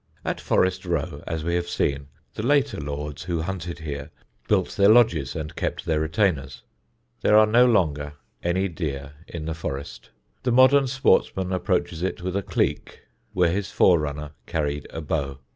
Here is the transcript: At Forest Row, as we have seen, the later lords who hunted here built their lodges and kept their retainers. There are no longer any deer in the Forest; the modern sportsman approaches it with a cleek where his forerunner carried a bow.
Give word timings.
At 0.25 0.41
Forest 0.41 0.83
Row, 0.83 1.23
as 1.27 1.43
we 1.43 1.53
have 1.53 1.69
seen, 1.69 2.07
the 2.33 2.41
later 2.41 2.79
lords 2.79 3.21
who 3.25 3.43
hunted 3.43 3.77
here 3.77 4.09
built 4.47 4.69
their 4.75 4.89
lodges 4.89 5.35
and 5.35 5.55
kept 5.55 5.85
their 5.85 5.99
retainers. 5.99 6.63
There 7.21 7.37
are 7.37 7.45
no 7.45 7.67
longer 7.67 8.13
any 8.41 8.67
deer 8.67 9.13
in 9.27 9.45
the 9.45 9.53
Forest; 9.53 10.09
the 10.41 10.51
modern 10.51 10.87
sportsman 10.87 11.53
approaches 11.53 12.01
it 12.01 12.19
with 12.23 12.35
a 12.35 12.41
cleek 12.41 13.01
where 13.33 13.51
his 13.51 13.69
forerunner 13.69 14.31
carried 14.47 14.87
a 14.89 15.01
bow. 15.01 15.37